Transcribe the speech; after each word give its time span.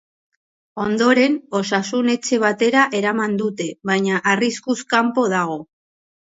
Ondoren, 0.83 1.35
osasun-etxe 1.59 2.39
batera 2.45 2.87
eraman 3.01 3.37
dute, 3.43 3.69
baina 3.91 4.23
arriskuz 4.33 4.79
kanpo 4.97 5.29
dago. 5.37 5.61